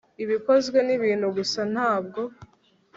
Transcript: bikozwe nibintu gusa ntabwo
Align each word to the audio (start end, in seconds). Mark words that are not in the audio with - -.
bikozwe 0.29 0.77
nibintu 0.87 1.27
gusa 1.37 1.61
ntabwo 1.73 2.21